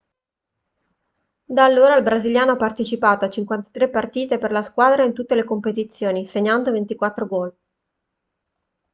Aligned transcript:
da 1.45 1.63
allora 1.63 1.95
il 1.95 2.01
brasiliano 2.01 2.53
ha 2.53 2.55
partecipato 2.55 3.23
a 3.25 3.29
53 3.29 3.87
partite 3.87 4.37
per 4.39 4.51
la 4.51 4.63
squadra 4.63 5.03
in 5.03 5.13
tutte 5.13 5.35
le 5.35 5.43
competizioni 5.43 6.25
segnando 6.25 6.71
24 6.71 7.27
gol 7.27 7.55